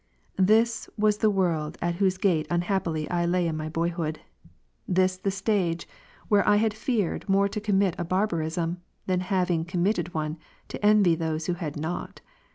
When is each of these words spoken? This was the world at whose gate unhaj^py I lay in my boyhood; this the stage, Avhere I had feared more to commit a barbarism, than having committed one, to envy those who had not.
This 0.39 0.89
was 0.97 1.19
the 1.19 1.29
world 1.29 1.77
at 1.79 1.97
whose 1.97 2.17
gate 2.17 2.49
unhaj^py 2.49 3.05
I 3.11 3.23
lay 3.27 3.45
in 3.45 3.55
my 3.55 3.69
boyhood; 3.69 4.19
this 4.87 5.15
the 5.15 5.29
stage, 5.29 5.87
Avhere 6.31 6.41
I 6.43 6.55
had 6.55 6.73
feared 6.73 7.29
more 7.29 7.47
to 7.47 7.61
commit 7.61 7.93
a 7.99 8.03
barbarism, 8.03 8.81
than 9.05 9.19
having 9.19 9.63
committed 9.63 10.11
one, 10.15 10.39
to 10.69 10.83
envy 10.83 11.13
those 11.13 11.45
who 11.45 11.53
had 11.53 11.77
not. 11.79 12.19